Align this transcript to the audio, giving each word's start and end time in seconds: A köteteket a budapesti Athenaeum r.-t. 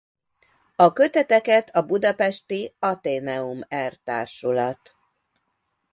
A 0.75 0.93
köteteket 0.93 1.69
a 1.75 1.81
budapesti 1.85 2.75
Athenaeum 2.79 3.59
r.-t. 3.87 4.95